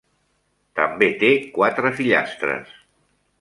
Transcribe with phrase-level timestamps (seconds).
[0.79, 1.29] També té
[1.59, 2.73] quatre fillastres.